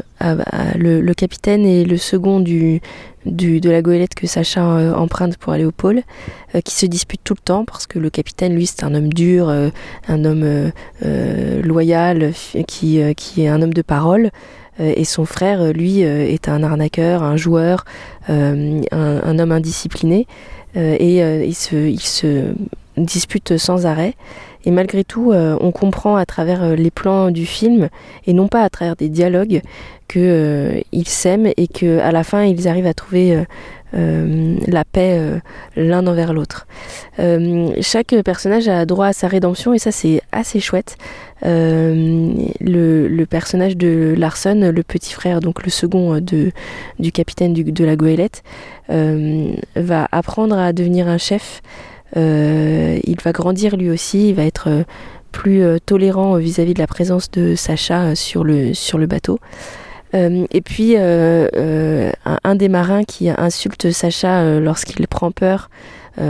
le, 0.75 1.13
capitaine 1.13 1.65
et 1.65 1.85
le 1.85 1.97
second 1.97 2.41
du, 2.41 2.81
de 3.25 3.71
la 3.71 3.81
goélette 3.81 4.17
que 4.17 4.27
Sacha 4.27 4.65
euh, 4.65 4.93
emprunte 4.93 5.37
pour 5.37 5.53
aller 5.53 5.65
au 5.65 5.71
pôle, 5.71 6.03
qui 6.65 6.75
se 6.75 6.87
disputent 6.87 7.23
tout 7.23 7.35
le 7.35 7.45
temps 7.45 7.65
parce 7.65 7.87
que 7.87 8.01
le 8.01 8.11
capitaine, 8.11 8.57
lui, 8.57 8.67
c'est 8.67 8.83
un 8.83 8.93
homme 8.93 9.13
dur, 9.13 9.49
un 10.09 10.25
homme 10.25 10.73
loyal, 11.63 12.33
qui, 12.67 13.01
qui 13.15 13.43
est 13.43 13.49
un 13.49 13.63
homme 13.63 13.75
de 13.75 13.83
parole. 13.83 14.31
Et 14.81 15.05
son 15.05 15.25
frère, 15.25 15.73
lui, 15.73 16.01
est 16.01 16.49
un 16.49 16.65
arnaqueur, 16.65 17.23
un 17.23 17.37
joueur, 17.37 17.85
un, 18.29 19.39
homme 19.39 19.53
indiscipliné. 19.53 20.27
Et 20.75 21.21
il 21.21 21.55
se, 21.55 21.95
se 21.99 22.53
dispute 22.97 23.59
sans 23.59 23.87
arrêt. 23.87 24.15
Et 24.67 24.73
malgré 24.73 25.05
tout, 25.05 25.33
euh, 25.33 25.57
on 25.61 25.71
comprend 25.71 26.17
à 26.17 26.27
travers 26.27 26.63
euh, 26.63 26.75
les 26.75 26.91
plans 26.91 27.31
du 27.31 27.47
film, 27.47 27.89
et 28.27 28.33
non 28.33 28.49
pas 28.49 28.63
à 28.63 28.69
travers 28.69 28.97
des 28.97 29.09
dialogues, 29.09 29.63
qu'ils 30.09 30.23
euh, 30.23 30.81
s'aiment 31.05 31.49
et 31.57 31.69
qu'à 31.69 32.11
la 32.11 32.25
fin, 32.25 32.43
ils 32.43 32.67
arrivent 32.67 32.87
à 32.87 32.95
trouver 32.95 33.45
la 33.93 34.85
paix 34.85 35.41
l'un 35.75 36.07
envers 36.07 36.35
l'autre. 36.35 36.67
chaque 37.81 38.15
personnage 38.25 38.69
a 38.69 38.85
droit 38.85 39.07
à 39.07 39.13
sa 39.15 39.27
rédemption, 39.27 39.73
et 39.73 39.79
ça, 39.79 39.91
c'est 39.91 40.21
assez 40.33 40.61
chouette. 40.61 40.97
Le, 41.43 43.25
personnage 43.25 43.77
de 43.77 44.15
Larson, 44.19 44.71
le 44.75 44.83
petit 44.83 45.15
frère, 45.15 45.41
donc 45.41 45.65
le 45.65 45.71
second 45.71 46.21
du 46.21 47.13
capitaine 47.13 47.55
de 47.55 47.85
la 47.85 47.97
goélette, 47.97 48.43
va 48.89 50.09
apprendre 50.13 50.59
à 50.59 50.75
devenir 50.75 51.09
un 51.09 51.19
chef. 51.19 51.63
Euh, 52.17 52.99
il 53.05 53.21
va 53.23 53.33
grandir 53.33 53.77
lui 53.77 53.91
aussi, 53.91 54.31
il 54.31 54.35
va 54.35 54.45
être 54.45 54.69
euh, 54.69 54.85
plus 55.33 55.63
euh, 55.63 55.79
tolérant 55.85 56.37
vis-à-vis 56.37 56.75
de 56.75 56.79
la 56.79 56.87
présence 56.87 57.31
de 57.31 57.55
Sacha 57.55 58.15
sur 58.15 58.43
le, 58.45 59.07
bateau. 59.07 59.39
et 60.15 60.63
puis 60.63 60.97
un, 60.97 62.55
des 62.55 62.69
marins 62.69 63.05
qui 63.05 63.29
insulte 63.29 63.91
Sacha 63.91 64.59
lorsqu'il 64.61 65.07
prend 65.09 65.31
peur 65.31 65.69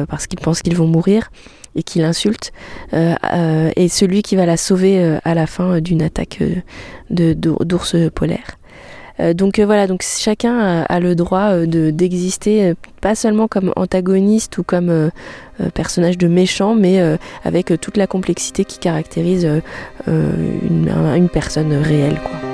parce 0.08 0.26
qu'il 0.26 0.40
pense 0.40 0.60
qu'ils 0.62 0.74
vont 0.74 0.88
mourir 0.88 1.30
et 1.76 1.84
qu'il 1.84 2.02
insulte 2.02 2.52
est 2.92 3.88
celui 3.88 4.22
qui 4.22 4.34
va 4.34 4.44
la 4.44 4.56
sauver 4.56 5.18
à 5.24 5.34
la 5.34 5.46
fin 5.46 5.80
d'une 5.80 6.02
attaque 6.02 6.42
d'ours 7.10 7.96
polaire. 8.12 8.58
Donc 9.34 9.60
voilà, 9.60 9.86
donc 9.86 10.02
chacun 10.02 10.84
a, 10.88 11.00
le 11.00 11.14
droit 11.14 11.52
de 11.58 11.90
d'exister 11.90 12.74
pas 13.00 13.14
seulement 13.14 13.46
comme 13.46 13.72
antagoniste 13.76 14.58
ou 14.58 14.64
comme 14.64 15.10
personnage 15.74 16.18
de 16.18 16.28
méchant, 16.28 16.74
mais 16.74 17.00
avec 17.44 17.72
toute 17.80 17.96
la 17.96 18.06
complexité 18.06 18.64
qui 18.64 18.78
caractérise 18.78 19.48
une, 20.06 20.90
une, 21.16 21.28
personne 21.28 21.72
réelle. 21.72 22.18
Quoi. 22.20 22.45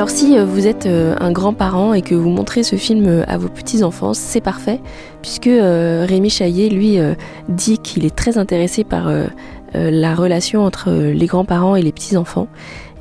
Alors 0.00 0.08
si 0.08 0.38
euh, 0.38 0.46
vous 0.46 0.66
êtes 0.66 0.86
euh, 0.86 1.14
un 1.20 1.30
grand-parent 1.30 1.92
et 1.92 2.00
que 2.00 2.14
vous 2.14 2.30
montrez 2.30 2.62
ce 2.62 2.76
film 2.76 3.06
euh, 3.06 3.22
à 3.28 3.36
vos 3.36 3.50
petits-enfants, 3.50 4.14
c'est 4.14 4.40
parfait, 4.40 4.80
puisque 5.20 5.44
Rémi 5.44 6.30
Chaillet, 6.30 6.70
lui, 6.70 6.96
dit 7.50 7.76
qu'il 7.76 8.06
est 8.06 8.16
très 8.16 8.38
intéressé 8.38 8.82
par 8.82 9.12
la 9.74 10.14
relation 10.14 10.64
entre 10.64 10.90
les 10.90 11.26
grands-parents 11.26 11.76
et 11.76 11.82
les 11.82 11.92
petits-enfants. 11.92 12.48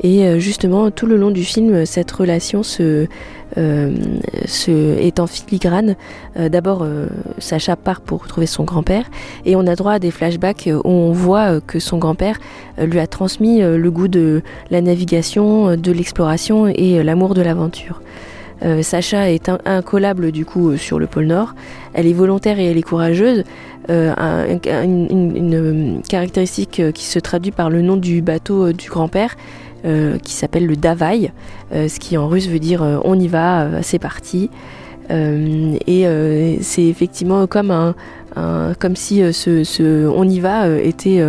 Et 0.01 0.39
justement, 0.39 0.91
tout 0.91 1.05
le 1.05 1.17
long 1.17 1.31
du 1.31 1.43
film, 1.43 1.85
cette 1.85 2.11
relation 2.11 2.63
se, 2.63 3.07
est 3.57 5.19
en 5.19 5.27
filigrane. 5.27 5.95
D'abord, 6.37 6.87
Sacha 7.37 7.75
part 7.75 7.99
pour 7.99 8.23
retrouver 8.23 8.47
son 8.47 8.63
grand-père 8.63 9.05
et 9.45 9.55
on 9.55 9.67
a 9.67 9.75
droit 9.75 9.93
à 9.93 9.99
des 9.99 10.11
flashbacks 10.11 10.69
où 10.71 10.89
on 10.89 11.11
voit 11.11 11.59
que 11.59 11.79
son 11.79 11.97
grand-père 11.97 12.37
lui 12.77 12.99
a 12.99 13.07
transmis 13.07 13.59
le 13.61 13.91
goût 13.91 14.07
de 14.07 14.41
la 14.71 14.81
navigation, 14.81 15.75
de 15.75 15.91
l'exploration 15.91 16.67
et 16.67 17.03
l'amour 17.03 17.33
de 17.33 17.41
l'aventure. 17.41 18.01
Euh, 18.63 18.81
Sacha 18.81 19.31
est 19.31 19.49
incollable 19.65 20.31
du 20.31 20.45
coup 20.45 20.69
euh, 20.69 20.77
sur 20.77 20.99
le 20.99 21.07
pôle 21.07 21.25
Nord. 21.25 21.55
Elle 21.93 22.07
est 22.07 22.13
volontaire 22.13 22.59
et 22.59 22.65
elle 22.65 22.77
est 22.77 22.83
courageuse. 22.83 23.43
Euh, 23.89 24.57
une, 24.83 26.01
caractéristique 26.07 26.81
qui 26.93 27.05
se 27.05 27.19
traduit 27.19 27.51
par 27.51 27.69
le 27.69 27.81
nom 27.81 27.97
du 27.97 28.21
bateau 28.21 28.71
du 28.71 28.89
grand-père, 28.89 29.35
qui 29.83 30.33
s'appelle 30.33 30.67
le 30.67 30.75
Davai, 30.75 31.31
ce 31.71 31.99
qui 31.99 32.17
en 32.17 32.27
russe 32.27 32.47
veut 32.49 32.59
dire 32.59 32.83
on 33.03 33.17
y 33.17 33.27
va, 33.27 33.81
c'est 33.81 33.97
parti. 33.97 34.51
et 35.09 36.57
c'est 36.61 36.85
effectivement 36.85 37.47
comme 37.47 37.95
si 38.95 39.33
ce, 39.33 40.07
on 40.07 40.29
y 40.29 40.39
va 40.39 40.67
était 40.77 41.23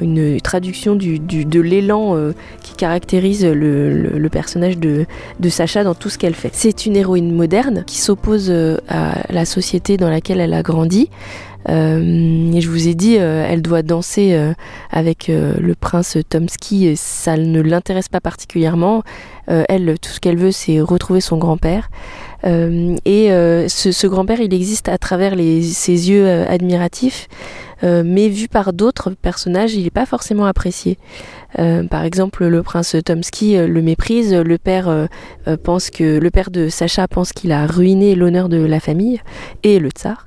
une 0.00 0.40
traduction 0.40 0.96
de 0.96 1.60
l'élan 1.60 2.16
euh, 2.16 2.32
qui 2.62 2.74
caractérise 2.74 3.44
le, 3.44 4.28
personnage 4.30 4.78
de, 4.78 5.06
Sacha 5.48 5.84
dans 5.84 5.94
tout 5.94 6.10
ce 6.10 6.18
qu'elle 6.18 6.34
fait. 6.34 6.50
C'est 6.52 6.86
une 6.86 6.96
héroïne 6.96 7.34
moderne 7.34 7.84
qui 7.86 7.98
s'oppose 7.98 8.48
euh, 8.50 8.78
à 8.88 9.32
la 9.32 9.44
société 9.44 9.96
dans 9.96 10.10
laquelle 10.10 10.40
elle 10.40 10.54
a 10.54 10.62
grandi. 10.62 11.10
Euh, 11.70 12.52
et 12.52 12.60
je 12.60 12.68
vous 12.68 12.88
ai 12.88 12.94
dit, 12.94 13.14
elle 13.14 13.62
doit 13.62 13.82
danser 13.82 14.38
avec 14.90 15.28
le 15.28 15.74
prince 15.74 16.18
Tomsky 16.28 16.94
ça 16.96 17.38
ne 17.38 17.60
l'intéresse 17.60 18.08
pas 18.08 18.20
particulièrement. 18.20 19.02
elle, 19.46 19.94
tout 19.98 20.10
ce 20.10 20.20
qu'elle 20.20 20.36
veut, 20.36 20.52
c'est 20.52 20.80
retrouver 20.80 21.22
son 21.22 21.38
grand-père. 21.38 21.88
et 22.44 23.28
ce, 23.68 24.06
grand-père, 24.06 24.40
il 24.40 24.52
existe 24.52 24.90
à 24.90 24.98
travers 24.98 25.32
ses 25.32 26.10
yeux 26.10 26.28
admiratifs. 26.48 27.28
Euh, 27.82 28.02
mais 28.04 28.28
vu 28.28 28.48
par 28.48 28.72
d'autres 28.72 29.10
personnages, 29.10 29.74
il 29.74 29.84
n'est 29.84 29.90
pas 29.90 30.06
forcément 30.06 30.46
apprécié. 30.46 30.98
Euh, 31.58 31.84
par 31.84 32.04
exemple, 32.04 32.46
le 32.46 32.62
prince 32.62 32.96
Tomsky 33.04 33.56
euh, 33.56 33.66
le 33.66 33.82
méprise. 33.82 34.34
Le 34.34 34.58
père 34.58 35.08
pense 35.62 35.90
que 35.90 36.18
le 36.18 36.30
père 36.30 36.50
de 36.50 36.68
Sacha 36.68 37.08
pense 37.08 37.32
qu'il 37.32 37.52
a 37.52 37.66
ruiné 37.66 38.14
l'honneur 38.14 38.48
de 38.48 38.58
la 38.58 38.80
famille 38.80 39.20
et 39.62 39.78
le 39.78 39.90
tsar. 39.90 40.26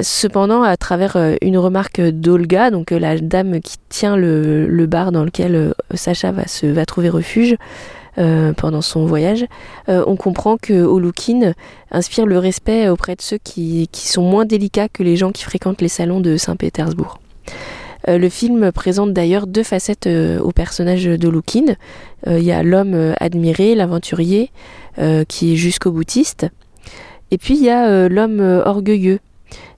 Cependant, 0.00 0.62
à 0.62 0.76
travers 0.76 1.16
une 1.40 1.56
remarque 1.56 2.00
d'Olga, 2.00 2.70
donc 2.70 2.90
la 2.90 3.16
dame 3.18 3.60
qui 3.60 3.76
tient 3.88 4.16
le, 4.16 4.86
bar 4.86 5.12
dans 5.12 5.24
lequel 5.24 5.72
Sacha 5.94 6.32
va, 6.32 6.48
se, 6.48 6.66
va 6.66 6.84
trouver 6.84 7.08
refuge, 7.08 7.56
euh, 8.16 8.52
pendant 8.52 8.80
son 8.80 9.06
voyage, 9.06 9.44
euh, 9.88 10.04
on 10.06 10.16
comprend 10.16 10.56
que 10.56 10.84
Olukin 10.84 11.52
inspire 11.90 12.26
le 12.26 12.38
respect 12.38 12.88
auprès 12.88 13.16
de 13.16 13.22
ceux 13.22 13.38
qui, 13.38 13.88
sont 13.92 14.22
moins 14.22 14.44
délicats 14.44 14.88
que 14.88 15.02
les 15.02 15.16
gens 15.16 15.32
qui 15.32 15.42
fréquentent 15.42 15.82
les 15.82 15.88
salons 15.88 16.20
de 16.20 16.36
Saint-Pétersbourg. 16.36 17.18
Euh, 18.08 18.18
le 18.18 18.28
film 18.28 18.70
présente 18.70 19.12
d'ailleurs 19.12 19.46
deux 19.46 19.62
facettes 19.62 20.06
au 20.06 20.52
personnage 20.52 21.04
d'Olukin. 21.06 21.74
Il 22.26 22.42
y 22.42 22.52
a 22.52 22.62
l'homme 22.62 23.14
admiré, 23.18 23.74
l'aventurier, 23.74 24.50
qui 25.28 25.52
est 25.52 25.56
jusqu'au 25.56 25.90
boutiste. 25.90 26.46
Et 27.30 27.38
puis 27.38 27.54
il 27.54 27.64
y 27.64 27.70
a 27.70 28.08
l'homme 28.08 28.40
orgueilleux. 28.64 29.18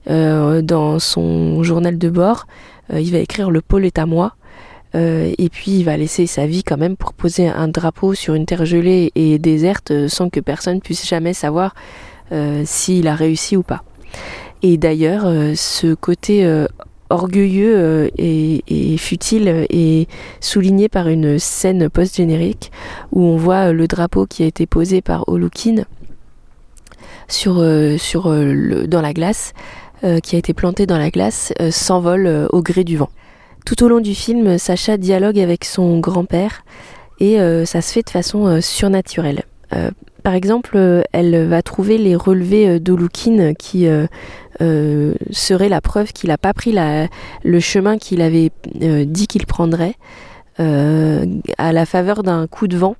dans 0.05 0.99
son 0.99 1.63
journal 1.63 1.97
de 1.97 2.09
bord, 2.09 2.47
il 2.93 3.11
va 3.11 3.17
écrire 3.17 3.49
Le 3.49 3.61
pôle 3.61 3.85
est 3.85 3.97
à 3.97 4.05
moi. 4.05 4.35
Euh, 4.95 5.33
et 5.37 5.49
puis 5.49 5.71
il 5.71 5.83
va 5.83 5.97
laisser 5.97 6.27
sa 6.27 6.45
vie 6.45 6.63
quand 6.63 6.77
même 6.77 6.95
pour 6.95 7.13
poser 7.13 7.47
un 7.47 7.67
drapeau 7.67 8.13
sur 8.13 8.33
une 8.35 8.45
terre 8.45 8.65
gelée 8.65 9.11
et 9.15 9.37
déserte 9.37 9.91
euh, 9.91 10.07
sans 10.07 10.29
que 10.29 10.39
personne 10.39 10.81
puisse 10.81 11.07
jamais 11.07 11.33
savoir 11.33 11.75
euh, 12.31 12.63
s'il 12.65 13.07
a 13.07 13.15
réussi 13.15 13.57
ou 13.57 13.63
pas. 13.63 13.83
Et 14.63 14.77
d'ailleurs, 14.77 15.25
ce 15.55 15.93
côté 15.93 16.65
orgueilleux 17.11 18.09
et, 18.17 18.97
futile 18.97 19.67
est 19.69 20.09
souligné 20.39 20.89
par 20.89 21.09
une 21.09 21.37
scène 21.37 21.91
post-générique 21.91 22.71
où 23.11 23.21
on 23.21 23.37
voit 23.37 23.71
le 23.71 23.87
drapeau 23.87 24.25
qui 24.25 24.41
a 24.41 24.47
été 24.47 24.65
posé 24.65 25.01
par 25.03 25.29
Olukin 25.29 25.83
dans 27.45 29.01
la 29.03 29.13
glace, 29.13 29.53
qui 30.23 30.35
a 30.35 30.39
été 30.39 30.55
planté 30.55 30.87
dans 30.87 30.97
la 30.97 31.11
glace, 31.11 31.53
s'envole 31.69 32.47
au 32.51 32.63
gré 32.63 32.83
du 32.83 32.97
vent. 32.97 33.09
Tout 33.67 33.83
au 33.83 33.89
long 33.89 33.99
du 33.99 34.15
film, 34.15 34.57
Sacha 34.57 34.95
dialogue 34.95 35.37
avec 35.37 35.65
son 35.65 35.99
grand-père 35.99 36.63
et 37.19 37.41
euh, 37.41 37.65
ça 37.65 37.81
se 37.81 37.91
fait 37.91 38.01
de 38.01 38.09
façon 38.09 38.47
euh, 38.47 38.61
surnaturelle. 38.61 39.43
Euh, 39.75 39.91
par 40.23 40.35
exemple, 40.35 40.77
elle 41.11 41.45
va 41.47 41.61
trouver 41.61 41.97
les 41.97 42.15
relevés 42.15 42.79
d'Olukin 42.79 43.53
qui 43.55 43.87
seraient 44.59 45.67
la 45.67 45.81
preuve 45.81 46.13
qu'il 46.13 46.29
n'a 46.29 46.37
pas 46.37 46.53
pris 46.53 46.73
le 47.43 47.59
chemin 47.59 47.97
qu'il 47.97 48.21
avait 48.21 48.51
dit 48.73 49.27
qu'il 49.27 49.45
prendrait 49.45 49.95
à 50.57 51.73
la 51.73 51.85
faveur 51.85 52.23
d'un 52.23 52.47
coup 52.47 52.67
de 52.67 52.77
vent 52.77 52.95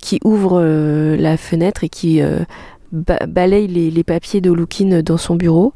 qui 0.00 0.18
ouvre 0.24 0.62
la 0.62 1.36
fenêtre 1.36 1.82
et 1.82 1.88
qui 1.88 2.20
balaye 2.92 3.66
les, 3.66 4.04
papiers 4.04 4.40
d'Olukin 4.40 5.02
dans 5.02 5.18
son 5.18 5.34
bureau. 5.34 5.72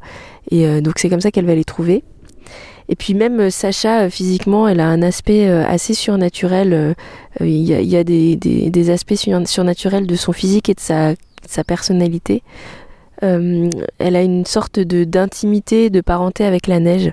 Et 0.49 0.81
donc 0.81 0.99
c'est 0.99 1.09
comme 1.09 1.21
ça 1.21 1.31
qu'elle 1.31 1.45
va 1.45 1.55
les 1.55 1.65
trouver. 1.65 2.03
Et 2.89 2.95
puis 2.95 3.13
même 3.13 3.39
euh, 3.39 3.49
Sacha, 3.49 4.03
euh, 4.03 4.09
physiquement, 4.09 4.67
elle 4.67 4.79
a 4.79 4.87
un 4.87 5.01
aspect 5.01 5.47
euh, 5.47 5.65
assez 5.65 5.93
surnaturel. 5.93 6.95
Il 7.41 7.47
y 7.49 7.97
a, 7.97 8.03
des, 8.03 8.89
aspects 8.89 9.15
surnaturels 9.15 10.07
de 10.07 10.15
son 10.15 10.31
physique 10.31 10.69
et 10.69 10.73
de 10.73 10.79
sa, 10.79 11.15
personnalité. 11.67 12.43
elle 13.21 14.15
a 14.15 14.21
une 14.21 14.45
sorte 14.45 14.79
d'intimité, 14.79 15.89
de 15.89 15.99
parenté 15.99 16.45
avec 16.45 16.67
la 16.67 16.79
neige. 16.79 17.11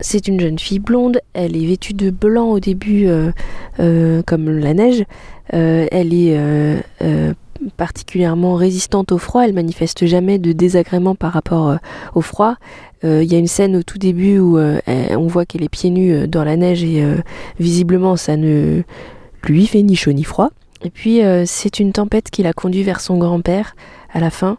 C'est 0.00 0.28
une 0.28 0.40
jeune 0.40 0.58
fille 0.58 0.78
blonde, 0.78 1.20
elle 1.32 1.56
est 1.56 1.64
vêtue 1.64 1.94
de 1.94 2.10
blanc 2.10 2.50
au 2.50 2.60
début 2.60 3.08
comme 3.78 4.58
la 4.58 4.74
neige. 4.74 5.04
elle 5.48 6.12
est 6.12 6.36
particulièrement 7.78 8.54
résistante 8.56 9.10
au 9.10 9.18
froid, 9.18 9.44
elle 9.44 9.54
manifeste 9.54 10.04
jamais 10.04 10.38
de 10.38 10.52
désagrément 10.52 11.14
par 11.14 11.32
rapport 11.32 11.78
au 12.14 12.20
froid. 12.20 12.56
Euh, 13.04 13.22
il 13.22 13.32
y 13.32 13.34
a 13.34 13.38
une 13.38 13.46
scène 13.46 13.76
au 13.76 13.82
tout 13.82 13.98
début 13.98 14.38
où 14.38 14.58
euh, 14.58 14.80
on 14.86 15.26
voit 15.26 15.44
qu'elle 15.44 15.62
est 15.62 15.68
pieds 15.68 15.90
nus 15.90 16.28
dans 16.28 16.44
la 16.44 16.56
neige 16.56 16.84
et 16.84 17.04
visiblement 17.58 18.16
ça 18.16 18.36
ne 18.36 18.82
lui 19.44 19.66
fait 19.66 19.82
ni 19.82 19.96
chaud 19.96 20.12
ni 20.12 20.24
froid. 20.24 20.50
Et 20.84 20.90
puis 20.90 21.20
c'est 21.46 21.80
une 21.80 21.92
tempête 21.92 22.30
qui 22.30 22.42
la 22.42 22.52
conduit 22.52 22.82
vers 22.82 23.00
son 23.00 23.18
grand-père 23.18 23.74
à 24.12 24.20
la 24.20 24.30
fin. 24.30 24.58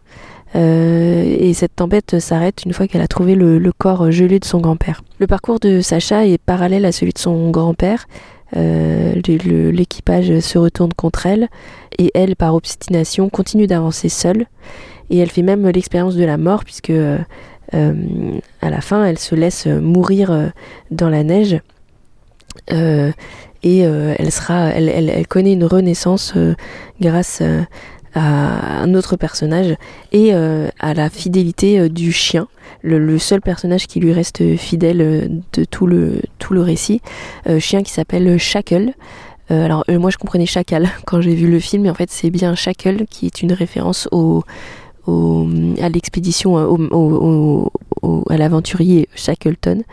et 0.56 1.52
cette 1.54 1.76
tempête 1.76 2.20
s'arrête 2.20 2.64
une 2.66 2.74
fois 2.74 2.88
qu'elle 2.88 3.02
a 3.02 3.08
trouvé 3.08 3.36
le, 3.36 3.72
corps 3.78 4.12
gelé 4.12 4.40
de 4.40 4.46
son 4.46 4.60
grand-père. 4.60 5.04
Le 5.20 5.28
parcours 5.28 5.60
de 5.60 5.82
Sacha 5.82 6.26
est 6.26 6.38
parallèle 6.38 6.86
à 6.86 6.92
celui 6.92 7.14
de 7.14 7.20
son 7.20 7.50
grand-père. 7.50 8.08
Euh, 8.56 9.16
l'équipage 9.26 10.40
se 10.40 10.58
retourne 10.58 10.94
contre 10.94 11.26
elle 11.26 11.50
et 11.98 12.12
elle, 12.14 12.36
par 12.36 12.56
obstination, 12.56 13.30
continue 13.30 13.68
d'avancer 13.68 14.10
seule. 14.10 14.46
Et 15.10 15.18
elle 15.18 15.30
fait 15.30 15.42
même 15.42 15.68
l'expérience 15.68 16.16
de 16.16 16.24
la 16.24 16.38
mort 16.38 16.64
puisque 16.64 16.90
euh, 16.90 17.18
euh, 17.18 17.24
à 17.74 18.70
la 18.70 18.82
fin, 18.82 19.06
elle 19.06 19.20
se 19.20 19.36
laisse 19.36 19.68
mourir 19.68 20.52
dans 20.92 21.10
la 21.10 21.24
neige. 21.24 21.60
et 22.70 23.80
elle 23.80 24.32
sera, 24.32 24.70
elle, 24.70 24.90
elle, 24.90 25.28
connaît 25.28 25.54
une 25.54 25.66
renaissance 25.66 26.34
grâce 27.02 27.42
à 28.16 28.82
un 28.82 28.94
autre 28.94 29.16
personnage 29.16 29.76
et 30.12 30.34
à 30.34 30.94
la 30.94 31.10
fidélité 31.10 31.90
du 31.90 32.12
chien 32.12 32.48
le, 32.84 33.18
seul 33.18 33.42
personnage 33.42 33.88
qui 33.88 34.00
lui 34.00 34.14
reste 34.14 34.56
fidèle 34.58 35.02
euh, 35.02 35.28
de 35.54 35.64
tout 35.64 35.88
le, 35.88 36.22
tout 36.38 36.54
le 36.54 36.62
récit, 36.62 37.02
euh, 37.48 37.60
chien 37.60 37.82
qui 37.82 37.92
s'appelle 37.92 38.38
Shackle. 38.38 38.94
Euh, 39.52 39.66
alors 39.66 39.84
moi 39.90 40.10
je 40.10 40.18
comprenais 40.18 40.46
Chacal 40.46 40.90
quand 41.06 41.22
j'ai 41.22 41.36
vu 41.36 41.50
le 41.50 41.60
film, 41.60 41.84
mais 41.84 41.90
en 41.90 41.96
fait 41.96 42.12
c'est 42.12 42.30
bien 42.30 42.56
Shackle 42.56 43.06
qui 43.10 43.26
est 43.26 43.42
une 43.42 43.54
référence 43.54 44.08
au, 44.12 44.44
à 45.08 45.90
l'expédition, 45.90 46.58
à 48.30 48.38
l'aventurier 48.38 49.08
Shackleton, 49.16 49.84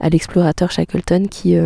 à 0.00 0.08
l'explorateur 0.08 0.70
Shackleton 0.70 1.26
qui, 1.30 1.56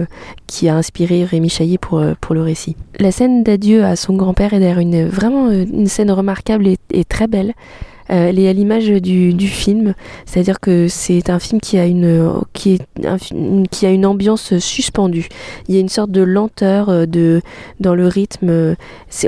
qui 0.46 0.68
a 0.68 0.76
inspiré 0.76 1.24
Rémi 1.24 1.48
Chaillet 1.48 1.78
pour, 1.78 2.02
pour 2.20 2.34
le 2.34 2.42
récit. 2.42 2.76
La 3.00 3.10
scène 3.10 3.42
d'adieu 3.42 3.84
à 3.84 3.96
son 3.96 4.14
grand-père 4.14 4.54
est 4.54 4.60
d'ailleurs 4.60 5.08
vraiment 5.08 5.50
une 5.50 5.86
scène 5.86 6.10
remarquable 6.10 6.68
et 6.90 7.04
très 7.04 7.26
belle. 7.26 7.54
Euh, 8.10 8.28
elle 8.28 8.38
est 8.38 8.48
à 8.48 8.52
l'image 8.52 8.88
du, 8.88 9.34
du, 9.34 9.48
film, 9.48 9.94
c'est-à-dire 10.24 10.60
que 10.60 10.88
c'est 10.88 11.30
un 11.30 11.38
film 11.38 11.60
qui 11.60 11.78
a 11.78 11.86
une 11.86 12.32
qui 12.52 12.74
est 12.74 13.08
qui 13.70 13.86
a 13.86 13.90
une 13.90 14.06
ambiance 14.06 14.58
suspendue. 14.58 15.28
Il 15.68 15.74
y 15.74 15.78
a 15.78 15.80
une 15.80 15.88
sorte 15.88 16.10
de 16.10 16.22
lenteur 16.22 16.88
euh, 16.88 17.06
de 17.06 17.42
dans 17.80 17.94
le 17.94 18.06
rythme. 18.06 18.76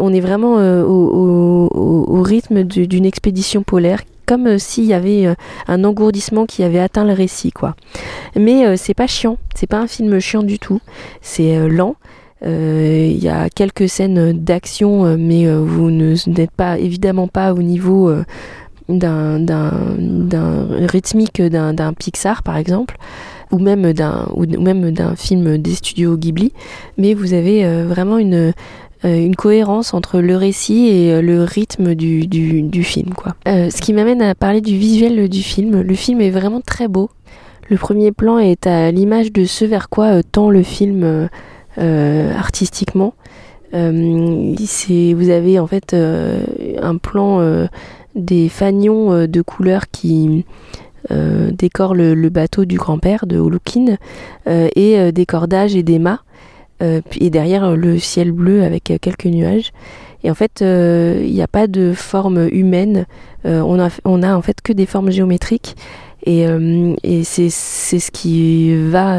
On 0.01 0.13
est 0.13 0.21
vraiment 0.21 0.59
euh, 0.59 0.83
au, 0.85 1.69
au, 1.73 2.19
au, 2.19 2.23
rythme 2.23 2.65
d'une 2.65 3.05
expédition 3.05 3.63
polaire 3.63 4.03
comme 4.27 4.47
euh, 4.47 4.59
s'il 4.59 4.85
y 4.85 4.95
avait 4.95 5.27
euh, 5.27 5.35
un 5.69 5.85
engourdissement 5.85 6.47
qui 6.47 6.63
avait 6.63 6.79
atteint 6.79 7.05
le 7.05 7.13
récit, 7.13 7.51
quoi. 7.51 7.75
Mais 8.37 8.77
c'est 8.77 8.95
pas 8.95 9.07
chiant, 9.07 9.39
c'est 9.55 9.67
pas 9.67 9.79
un 9.79 9.87
film 9.87 10.21
chiant 10.21 10.43
du 10.43 10.59
tout. 10.59 10.81
C'est 11.21 11.69
lent. 11.69 11.97
Il 12.43 13.19
y 13.19 13.29
a 13.29 13.51
quelques 13.51 13.89
scènes 13.89 14.33
d'action, 14.33 15.17
mais 15.19 15.53
vous 15.53 15.91
n'êtes 15.91 16.53
pas 16.53 16.79
évidemment 16.79 17.29
pas 17.29 17.53
au 17.53 17.61
niveau 17.61 18.11
d'un 18.99 20.67
rythmique 20.89 21.43
d'un 21.43 21.93
Pixar, 21.93 22.43
par 22.43 22.57
exemple 22.57 22.97
ou 23.53 23.59
même 23.59 23.93
d'un 23.93 24.29
ou 24.35 24.47
même 24.47 24.93
d'un 24.93 25.17
film 25.17 25.59
des 25.59 25.75
studios 25.75 26.17
Ghibli, 26.17 26.53
mais 26.99 27.15
vous 27.15 27.33
avez 27.33 27.85
vraiment 27.85 28.19
une 28.19 28.53
euh, 29.07 29.17
une 29.17 29.35
cohérence 29.35 29.95
entre 29.95 30.21
le 30.21 30.37
récit 30.37 30.89
et 30.89 31.15
euh, 31.15 31.23
le 31.23 31.43
rythme 31.43 31.95
du, 31.95 32.27
du, 32.27 32.85
film. 32.85 33.15
Quoi. 33.15 33.35
Euh, 33.49 33.71
ce 33.71 33.81
qui 33.81 33.95
m'amène 33.95 34.21
à 34.21 34.35
parler 34.35 34.61
du 34.61 34.77
visuel 34.77 35.27
du 35.31 35.43
film. 35.43 35.81
Le 35.81 35.95
film 35.95 36.21
est 36.21 36.29
vraiment 36.29 36.61
très 36.61 36.87
beau. 36.87 37.09
Le 37.71 37.79
premier 37.79 38.13
plan 38.13 38.39
est 38.39 38.67
à 38.67 38.91
l'image 38.91 39.33
de 39.33 39.45
ce 39.45 39.65
vers 39.65 39.89
quoi 39.89 40.23
tend 40.23 40.51
le 40.51 40.63
film 40.63 41.29
artistiquement. 41.79 43.15
vous 43.73 43.79
avez 45.31 45.59
en 45.59 45.67
fait 45.67 45.95
un 45.95 46.97
plan 46.97 47.69
des 48.15 48.49
fanions 48.49 49.27
de 49.27 49.43
couleurs 49.43 49.89
qui 49.91 50.45
décorent 51.09 51.95
le, 51.95 52.29
bateau 52.29 52.65
du 52.65 52.77
grand-père 52.77 53.27
de 53.27 53.39
Holukin 53.39 53.97
et 54.47 55.13
des 55.13 55.27
cordages 55.27 55.75
et 55.75 55.83
des 55.83 55.99
mâts 55.99 56.21
euh, 56.83 57.03
et 57.21 57.29
derrière 57.29 57.77
le 57.77 57.99
ciel 57.99 58.33
bleu 58.33 58.65
avec 58.65 58.91
euh, 58.91 58.97
quelques 58.99 59.27
nuages. 59.27 59.73
Et 60.25 60.31
en 60.31 60.35
fait, 60.35 60.63
euh, 60.63 61.21
il 61.23 61.33
n'y 61.33 61.43
a 61.43 61.49
pas 61.49 61.67
de 61.67 61.93
forme 61.93 62.49
humaine. 62.51 63.07
on, 63.45 63.81
a, 63.81 63.89
on 64.05 64.23
a 64.23 64.35
en 64.35 64.43
fait 64.43 64.61
que 64.63 64.73
des 64.73 64.87
formes 64.87 65.11
géométriques. 65.11 65.77
Et, 66.27 66.45
et 67.03 67.25
c'est 67.25 67.49
ce 67.49 68.11
qui 68.11 68.77
va, 68.91 69.19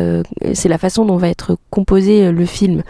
c'est 0.54 0.70
la 0.70 0.78
façon 0.78 1.04
dont 1.04 1.18
va 1.18 1.30
être 1.30 1.58
composé 1.72 2.32
le 2.32 2.46
film. 2.46 2.84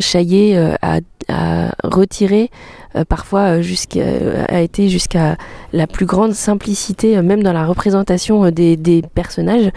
Chaillet 0.00 0.56
a, 0.82 0.98
a 1.28 1.70
retiré 1.84 2.50
euh, 2.89 2.89
parfois 3.08 3.40
euh, 3.58 3.62
jusqu'à, 3.62 4.04
a 4.48 4.60
été 4.60 4.88
jusqu'à 4.88 5.36
la 5.72 5.86
plus 5.86 6.06
grande 6.06 6.32
simplicité, 6.32 7.16
euh, 7.16 7.22
même 7.22 7.42
dans 7.42 7.52
la 7.52 7.64
représentation 7.64 8.50
des, 8.50 8.76
des 8.76 9.02
personnages. 9.14 9.70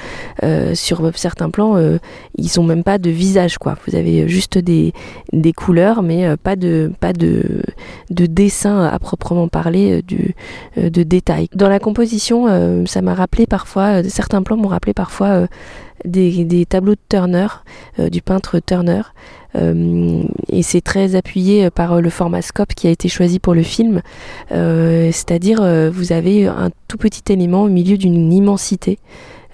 sur 0.73 1.11
certains 1.15 1.49
plans, 1.49 1.77
ils 2.37 2.49
sont 2.49 2.63
même 2.63 2.83
pas 2.83 2.97
de 2.97 3.09
visage, 3.09 3.57
quoi. 3.57 3.75
Vous 3.87 3.95
avez 3.95 4.27
juste 4.27 4.57
des, 4.57 4.93
des 5.31 5.53
couleurs, 5.53 6.01
mais 6.03 6.35
pas 6.37 6.55
de 6.55 6.91
pas 6.99 7.13
de, 7.13 7.61
de 8.09 8.25
dessin 8.25 8.83
à 8.85 8.97
proprement 8.99 9.47
parler, 9.47 10.01
du, 10.01 10.35
de 10.77 11.03
détails. 11.03 11.47
Dans 11.53 11.69
la 11.69 11.79
composition, 11.79 12.85
ça 12.85 13.01
m'a 13.01 13.13
rappelé 13.13 13.45
parfois, 13.45 14.03
certains 14.03 14.43
plans 14.43 14.57
m'ont 14.57 14.69
rappelé 14.69 14.93
parfois 14.93 15.47
des, 16.05 16.45
des, 16.45 16.65
tableaux 16.65 16.95
de 16.95 16.99
Turner, 17.09 17.47
du 17.97 18.21
peintre 18.21 18.59
Turner. 18.59 19.01
Euh, 19.55 20.23
et 20.49 20.63
c'est 20.63 20.81
très 20.81 21.15
appuyé 21.15 21.69
par 21.69 22.01
le 22.01 22.09
format 22.09 22.41
scope 22.41 22.73
qui 22.73 22.87
a 22.87 22.89
été 22.89 23.07
choisi 23.09 23.39
pour 23.39 23.53
le 23.53 23.63
film. 23.63 24.01
Euh, 24.51 25.09
c'est-à-dire, 25.11 25.61
euh, 25.61 25.89
vous 25.89 26.11
avez 26.11 26.47
un 26.47 26.69
tout 26.87 26.97
petit 26.97 27.31
élément 27.31 27.63
au 27.63 27.69
milieu 27.69 27.97
d'une 27.97 28.31
immensité. 28.31 28.99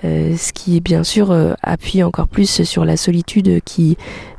ce 0.04 0.54
qui 0.54 0.80
bien 0.80 1.04
sûr 1.04 1.36
appuie 1.62 2.04
encore 2.04 2.30
plus 2.30 2.64
sur 2.64 2.86
la 2.86 2.96
solitude 2.96 3.62
qui 3.66 3.98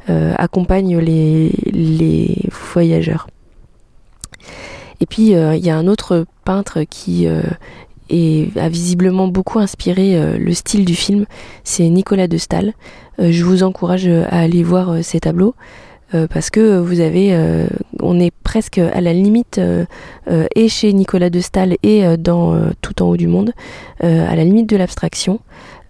accompagne 0.08 0.98
les, 0.98 1.52
les, 1.70 2.48
voyageurs. 2.72 3.26
Et 5.00 5.06
puis 5.06 5.32
il 5.32 5.64
y 5.64 5.70
a 5.70 5.76
un 5.76 5.86
autre 5.86 6.24
peintre 6.44 6.84
qui 6.88 7.28
et 8.10 8.48
a 8.56 8.68
visiblement 8.68 9.28
beaucoup 9.28 9.58
inspiré 9.58 10.16
euh, 10.16 10.36
le 10.36 10.52
style 10.52 10.84
du 10.84 10.94
film, 10.94 11.24
c'est 11.64 11.88
Nicolas 11.88 12.28
de 12.28 12.36
Stahl. 12.36 12.74
Euh, 13.20 13.30
je 13.30 13.44
vous 13.44 13.62
encourage 13.62 14.06
euh, 14.06 14.24
à 14.28 14.40
aller 14.40 14.62
voir 14.62 15.02
ces 15.02 15.20
tableaux 15.20 15.54
parce 16.28 16.50
que 16.50 16.76
vous 16.80 16.98
avez, 16.98 17.38
on 18.00 18.18
est 18.18 18.32
presque 18.42 18.78
à 18.78 19.00
la 19.00 19.12
limite 19.12 19.60
et 20.56 20.68
chez 20.68 20.92
Nicolas 20.92 21.30
de 21.30 21.38
Stahl 21.38 21.76
et 21.84 22.16
dans 22.16 22.60
Tout 22.82 23.00
en 23.00 23.10
haut 23.10 23.16
du 23.16 23.28
monde, 23.28 23.52
à 24.00 24.34
la 24.34 24.42
limite 24.42 24.68
de 24.68 24.76
l'abstraction, 24.76 25.38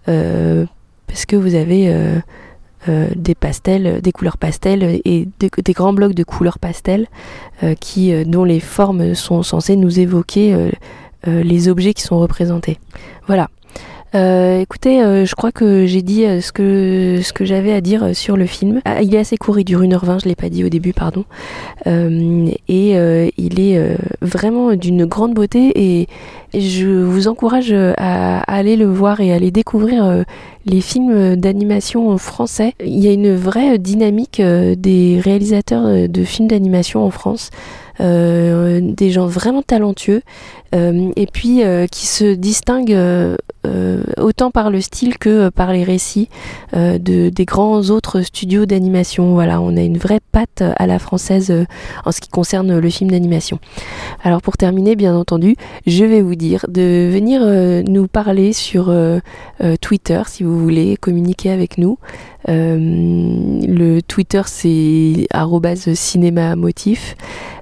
parce 0.05 1.25
que 1.25 1.35
vous 1.35 1.55
avez 1.55 1.91
des 2.87 3.33
pastels, 3.33 3.99
des 4.03 4.11
couleurs 4.11 4.37
pastels 4.37 5.01
et 5.05 5.27
des 5.39 5.73
grands 5.73 5.93
blocs 5.93 6.13
de 6.13 6.23
couleurs 6.23 6.59
pastels 6.59 7.07
qui, 7.79 8.13
dont 8.25 8.43
les 8.43 8.59
formes 8.59 9.15
sont 9.15 9.41
censées 9.41 9.75
nous 9.75 9.99
évoquer 9.99 10.69
les 11.25 11.67
objets 11.69 11.93
qui 11.93 12.03
sont 12.03 12.19
représentés. 12.19 12.79
Voilà. 13.27 13.49
Euh, 14.13 14.59
écoutez, 14.59 15.01
euh, 15.01 15.25
je 15.25 15.35
crois 15.35 15.53
que 15.53 15.85
j'ai 15.85 16.01
dit 16.01 16.25
ce 16.41 16.51
que 16.51 17.21
ce 17.23 17.31
que 17.31 17.45
j'avais 17.45 17.71
à 17.71 17.79
dire 17.79 18.13
sur 18.13 18.35
le 18.35 18.45
film. 18.45 18.81
Ah, 18.83 19.01
il 19.01 19.15
est 19.15 19.19
assez 19.19 19.37
court, 19.37 19.57
il 19.57 19.63
dure 19.63 19.81
1h20, 19.81 20.23
je 20.23 20.27
l'ai 20.27 20.35
pas 20.35 20.49
dit 20.49 20.65
au 20.65 20.69
début, 20.69 20.91
pardon. 20.93 21.23
et 21.85 23.29
il 23.37 23.59
est 23.59 23.97
vraiment 24.21 24.75
d'une 24.75 25.05
grande 25.05 25.33
beauté 25.33 25.71
et 25.75 26.07
je 26.53 26.87
vous 26.87 27.29
encourage 27.29 27.73
à, 27.73 28.39
aller 28.41 28.75
le 28.75 28.85
voir 28.85 29.21
et 29.21 29.31
à 29.31 29.35
aller 29.35 29.51
découvrir 29.51 30.25
les 30.65 30.81
films 30.81 31.35
d'animation 31.35 32.17
français. 32.17 32.73
Il 32.83 32.99
y 32.99 33.07
a 33.07 33.13
une 33.13 33.35
vraie 33.35 33.77
dynamique 33.77 34.41
des 34.41 35.19
réalisateurs 35.23 36.07
de 36.07 36.23
films 36.23 36.47
d'animation 36.47 37.03
en 37.03 37.11
France. 37.11 37.49
des 37.99 39.11
gens 39.11 39.27
vraiment 39.27 39.61
talentueux 39.61 40.21
euh, 40.73 41.11
et 41.17 41.25
puis 41.25 41.63
euh, 41.63 41.85
qui 41.87 42.07
se 42.07 42.33
distingue 42.33 42.93
euh, 42.93 43.35
autant 44.17 44.51
par 44.51 44.69
le 44.69 44.79
style 44.79 45.17
que 45.17 45.49
par 45.49 45.73
les 45.73 45.83
récits 45.83 46.29
de, 46.73 47.29
des 47.29 47.45
grands 47.45 47.89
autres 47.89 48.21
studios 48.21 48.65
d'animation. 48.65 49.33
Voilà, 49.33 49.61
on 49.61 49.75
a 49.75 49.81
une 49.81 49.97
vraie 49.97 50.21
patte 50.31 50.63
à 50.77 50.87
la 50.87 50.97
française 50.97 51.53
en 52.05 52.11
ce 52.11 52.21
qui 52.21 52.29
concerne 52.29 52.79
le 52.79 52.89
film 52.89 53.11
d'animation. 53.11 53.59
Alors 54.23 54.41
pour 54.41 54.57
terminer, 54.57 54.95
bien 54.95 55.15
entendu, 55.15 55.55
je 55.85 56.05
vais 56.05 56.21
vous 56.21 56.35
dire 56.35 56.65
de 56.69 57.09
venir 57.11 57.45
nous 57.87 58.07
parler 58.07 58.53
sur 58.53 58.93
Twitter 59.81 60.21
si 60.25 60.43
vous 60.43 60.50
voulez 60.59 60.97
communiquer 60.97 61.51
avec 61.51 61.77
nous. 61.77 61.97
le 62.47 63.99
Twitter 64.01 64.41
c'est 64.45 65.27
cinéma 65.93 66.55
motif. 66.55 67.15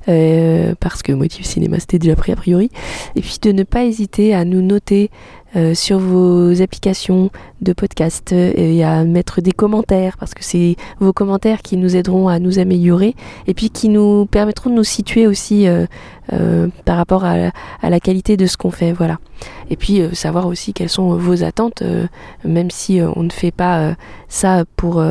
Euh, 0.09 0.73
parce 0.79 1.03
que 1.03 1.11
Motif 1.11 1.45
Cinéma 1.45 1.79
c'était 1.79 1.99
déjà 1.99 2.15
pris 2.15 2.31
a 2.31 2.35
priori. 2.35 2.69
Et 3.15 3.21
puis 3.21 3.37
de 3.41 3.51
ne 3.51 3.63
pas 3.63 3.83
hésiter 3.83 4.33
à 4.33 4.43
nous 4.43 4.61
noter 4.61 5.11
euh, 5.55 5.73
sur 5.73 5.99
vos 5.99 6.61
applications 6.61 7.31
de 7.61 7.73
podcast 7.73 8.31
et 8.31 8.83
à 8.83 9.03
mettre 9.03 9.41
des 9.41 9.51
commentaires 9.51 10.17
parce 10.17 10.33
que 10.33 10.43
c'est 10.43 10.75
vos 10.99 11.13
commentaires 11.13 11.61
qui 11.61 11.75
nous 11.75 11.95
aideront 11.95 12.27
à 12.27 12.39
nous 12.39 12.59
améliorer 12.59 13.15
et 13.47 13.53
puis 13.53 13.69
qui 13.69 13.89
nous 13.89 14.25
permettront 14.27 14.69
de 14.69 14.75
nous 14.75 14.83
situer 14.83 15.27
aussi 15.27 15.67
euh, 15.67 16.67
par 16.85 16.97
rapport 16.97 17.23
à 17.23 17.37
la, 17.37 17.51
à 17.81 17.89
la, 17.89 17.99
qualité 17.99 18.37
de 18.37 18.45
ce 18.45 18.57
qu'on 18.57 18.71
fait. 18.71 18.93
Voilà. 18.93 19.17
Et 19.69 19.75
puis 19.75 20.01
savoir 20.13 20.47
aussi 20.47 20.73
quelles 20.73 20.89
sont 20.89 21.15
vos 21.15 21.43
attentes, 21.43 21.83
même 22.43 22.69
si 22.69 22.99
on 23.15 23.23
ne 23.23 23.31
fait 23.31 23.51
pas 23.51 23.95
ça 24.27 24.65
pour 24.75 25.01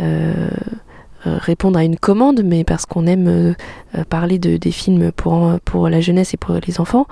euh, 0.00 0.48
répondre 1.24 1.78
à 1.78 1.84
une 1.84 1.96
commande, 1.96 2.42
mais 2.44 2.64
parce 2.64 2.86
qu'on 2.86 3.06
aime 3.06 3.28
euh, 3.28 3.52
euh, 3.96 4.04
parler 4.04 4.38
de, 4.38 4.56
des 4.56 4.70
films 4.70 5.12
pour, 5.12 5.58
pour 5.64 5.88
la 5.88 6.00
jeunesse 6.00 6.34
et 6.34 6.36
pour 6.36 6.54
les 6.66 6.80
enfants. 6.80 7.06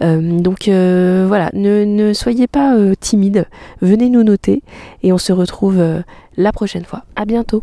donc 0.00 0.64
voilà, 0.66 1.50
ne, 1.52 1.84
ne, 1.84 2.12
soyez 2.12 2.48
pas 2.48 2.76
timide, 2.98 3.46
venez 3.80 4.08
nous 4.08 4.24
noter 4.24 4.62
et 5.02 5.12
on 5.12 5.18
se 5.18 5.32
retrouve 5.32 5.80
la 6.36 6.52
prochaine 6.52 6.84
fois. 6.84 7.04
À 7.14 7.24
bientôt. 7.24 7.62